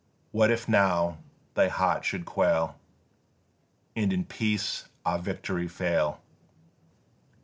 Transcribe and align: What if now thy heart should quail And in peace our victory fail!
What 0.31 0.49
if 0.49 0.67
now 0.67 1.19
thy 1.53 1.67
heart 1.67 2.05
should 2.05 2.25
quail 2.25 2.79
And 3.95 4.11
in 4.11 4.25
peace 4.25 4.85
our 5.05 5.19
victory 5.19 5.67
fail! 5.67 6.19